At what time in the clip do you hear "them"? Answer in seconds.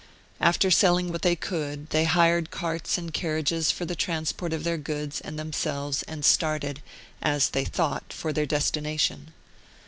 5.37-5.53